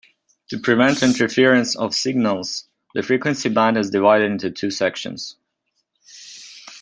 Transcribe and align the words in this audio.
To 0.49 0.57
prevent 0.57 1.03
interference 1.03 1.75
of 1.75 1.93
signals, 1.93 2.67
the 2.95 3.03
frequency 3.03 3.49
band 3.49 3.77
is 3.77 3.91
divided 3.91 4.31
into 4.31 4.49
two 4.49 4.71
sections. 4.71 5.35